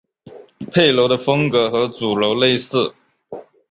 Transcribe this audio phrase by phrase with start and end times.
[0.71, 2.95] 配楼的风格和主楼类似。